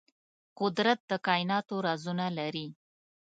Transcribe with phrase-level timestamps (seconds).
[0.59, 2.67] قدرت د کائناتو رازونه لري.